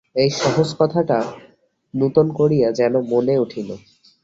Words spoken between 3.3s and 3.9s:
উঠিল।